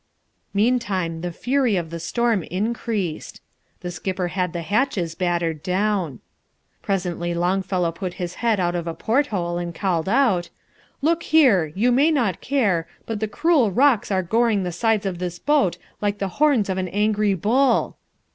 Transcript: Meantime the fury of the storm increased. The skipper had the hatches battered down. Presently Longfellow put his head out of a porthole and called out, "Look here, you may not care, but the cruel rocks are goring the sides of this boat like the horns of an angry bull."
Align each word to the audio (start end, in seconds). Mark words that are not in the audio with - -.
Meantime 0.51 1.21
the 1.21 1.31
fury 1.31 1.75
of 1.75 1.91
the 1.91 1.99
storm 1.99 2.41
increased. 2.41 3.39
The 3.81 3.91
skipper 3.91 4.29
had 4.29 4.51
the 4.51 4.63
hatches 4.63 5.13
battered 5.13 5.61
down. 5.61 6.21
Presently 6.81 7.35
Longfellow 7.35 7.91
put 7.91 8.15
his 8.15 8.33
head 8.41 8.59
out 8.59 8.73
of 8.73 8.87
a 8.87 8.95
porthole 8.95 9.59
and 9.59 9.75
called 9.75 10.09
out, 10.09 10.49
"Look 11.03 11.21
here, 11.21 11.65
you 11.75 11.91
may 11.91 12.09
not 12.09 12.41
care, 12.41 12.87
but 13.05 13.19
the 13.19 13.27
cruel 13.27 13.69
rocks 13.69 14.09
are 14.09 14.23
goring 14.23 14.63
the 14.63 14.71
sides 14.71 15.05
of 15.05 15.19
this 15.19 15.37
boat 15.37 15.77
like 16.01 16.17
the 16.17 16.29
horns 16.39 16.67
of 16.67 16.79
an 16.79 16.87
angry 16.87 17.35
bull." 17.35 17.95